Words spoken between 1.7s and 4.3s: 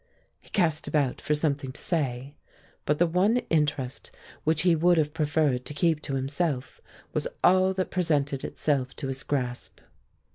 to say, but the one interest